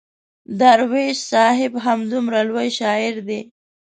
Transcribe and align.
درویش 0.59 1.17
صاحب 1.31 1.73
همدومره 1.85 2.41
لوی 2.47 2.69
شاعر 2.79 3.15
دی. 3.27 3.41